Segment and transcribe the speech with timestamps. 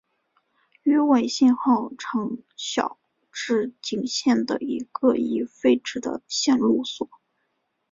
[0.81, 2.97] 羽尾信号场筱
[3.31, 7.07] 之井线的一个已废止的线路所。